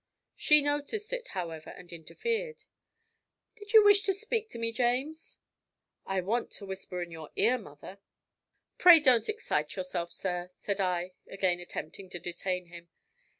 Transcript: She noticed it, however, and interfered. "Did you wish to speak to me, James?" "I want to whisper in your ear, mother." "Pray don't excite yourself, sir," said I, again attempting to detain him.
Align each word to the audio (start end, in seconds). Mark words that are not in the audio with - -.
She 0.35 0.63
noticed 0.63 1.13
it, 1.13 1.27
however, 1.27 1.69
and 1.69 1.93
interfered. 1.93 2.63
"Did 3.55 3.71
you 3.73 3.83
wish 3.83 4.01
to 4.05 4.15
speak 4.15 4.49
to 4.49 4.57
me, 4.57 4.71
James?" 4.71 5.37
"I 6.07 6.21
want 6.21 6.49
to 6.53 6.65
whisper 6.65 7.03
in 7.03 7.11
your 7.11 7.29
ear, 7.35 7.59
mother." 7.59 7.99
"Pray 8.79 8.99
don't 8.99 9.29
excite 9.29 9.75
yourself, 9.75 10.11
sir," 10.11 10.49
said 10.55 10.79
I, 10.79 11.11
again 11.29 11.59
attempting 11.59 12.09
to 12.09 12.19
detain 12.19 12.65
him. 12.65 12.89